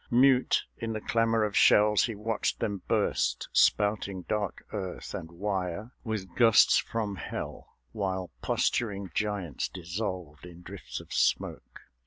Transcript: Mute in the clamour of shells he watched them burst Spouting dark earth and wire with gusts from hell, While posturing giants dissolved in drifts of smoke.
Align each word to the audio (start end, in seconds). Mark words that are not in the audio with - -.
Mute 0.09 0.63
in 0.77 0.93
the 0.93 0.99
clamour 0.99 1.43
of 1.43 1.55
shells 1.55 2.05
he 2.05 2.15
watched 2.15 2.57
them 2.59 2.81
burst 2.87 3.47
Spouting 3.53 4.23
dark 4.23 4.65
earth 4.73 5.13
and 5.13 5.31
wire 5.31 5.91
with 6.03 6.33
gusts 6.35 6.79
from 6.79 7.17
hell, 7.17 7.75
While 7.91 8.31
posturing 8.41 9.11
giants 9.13 9.69
dissolved 9.69 10.43
in 10.43 10.63
drifts 10.63 10.99
of 11.01 11.13
smoke. 11.13 11.81